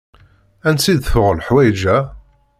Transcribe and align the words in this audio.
Ansi 0.67 0.93
d-tuɣ 0.97 1.29
leḥwayeǧ-a? 1.33 1.97